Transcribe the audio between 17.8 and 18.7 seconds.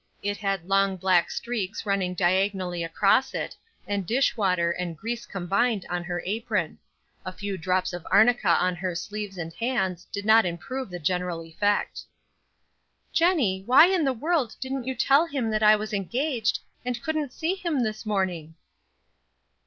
this morning?"